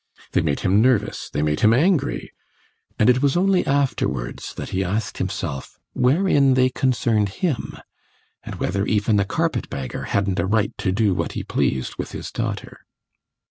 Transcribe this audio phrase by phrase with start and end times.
[0.31, 2.31] They made him nervous, they made him angry,
[2.97, 7.77] and it was only afterwards that he asked himself wherein they concerned him,
[8.41, 12.13] and whether even a carpet bagger hadn't a right to do what he pleased with
[12.13, 12.79] his daughter.